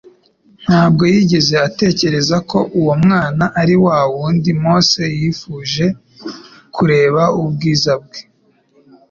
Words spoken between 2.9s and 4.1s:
mwana ari wa